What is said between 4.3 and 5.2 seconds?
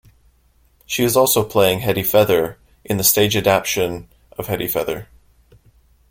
of Hetty Feather.